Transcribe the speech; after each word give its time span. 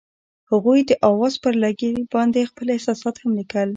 هغوی 0.51 0.79
د 0.89 0.91
اواز 1.09 1.33
پر 1.43 1.53
لرګي 1.63 1.91
باندې 2.13 2.49
خپل 2.51 2.67
احساسات 2.71 3.15
هم 3.19 3.31
لیکل. 3.39 3.69